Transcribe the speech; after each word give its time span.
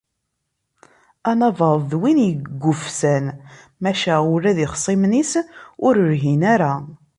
Anabaḍ 1.29 1.79
d 1.91 1.93
win 2.01 2.19
yeggufsan, 2.27 3.25
maca 3.81 4.15
ula 4.35 4.51
d 4.57 4.59
ixṣimen-is 4.65 5.31
ur 5.87 5.93
lhin 6.11 6.41
ara. 6.53 6.73